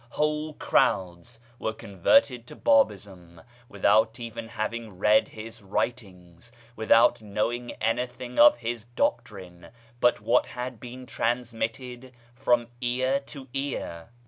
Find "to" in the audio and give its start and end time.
2.47-2.55, 13.27-13.47